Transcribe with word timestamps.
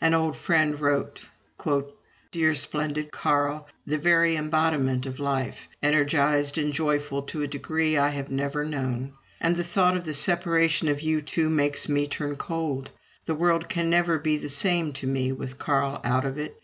An 0.00 0.14
old 0.14 0.38
friend 0.38 0.80
wrote: 0.80 1.28
"Dear, 2.32 2.54
splendid 2.54 3.10
Carl, 3.10 3.68
the 3.86 3.98
very 3.98 4.34
embodiment 4.34 5.04
of 5.04 5.20
life, 5.20 5.68
energized 5.82 6.56
and 6.56 6.72
joyful 6.72 7.20
to 7.24 7.42
a 7.42 7.46
degree 7.46 7.94
I 7.98 8.08
have 8.08 8.30
never 8.30 8.64
known. 8.64 9.12
And 9.38 9.54
the 9.54 9.62
thought 9.64 9.94
of 9.94 10.04
the 10.04 10.14
separation 10.14 10.88
of 10.88 11.02
you 11.02 11.20
two 11.20 11.50
makes 11.50 11.90
me 11.90 12.06
turn 12.08 12.36
cold.... 12.36 12.90
The 13.26 13.34
world 13.34 13.68
can 13.68 13.90
never 13.90 14.18
be 14.18 14.38
the 14.38 14.48
same 14.48 14.94
to 14.94 15.06
me 15.06 15.30
with 15.32 15.58
Carl 15.58 16.00
out 16.02 16.24
of 16.24 16.38
it. 16.38 16.54